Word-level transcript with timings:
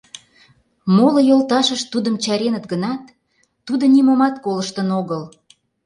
Моло 0.95 1.21
йолташышт 1.29 1.87
тудым 1.93 2.15
чареныт 2.23 2.65
гынат, 2.71 3.03
тудо 3.65 3.83
нимомат 3.95 4.35
колыштын 4.43 4.87
огыл. 4.99 5.23